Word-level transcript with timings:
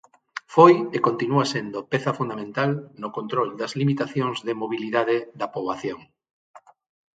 Foi 0.55 0.73
e 0.95 0.97
continúa 1.07 1.45
sendo 1.53 1.77
peza 1.91 2.11
fundamental 2.19 2.71
no 3.01 3.09
control 3.17 3.47
das 3.59 3.71
limitacións 3.79 4.37
de 4.47 4.53
mobilidade 4.61 5.17
da 5.39 5.47
poboación. 5.53 5.99